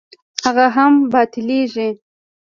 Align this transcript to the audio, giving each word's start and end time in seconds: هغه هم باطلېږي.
هغه 0.43 0.65
هم 0.75 0.93
باطلېږي. 1.11 1.89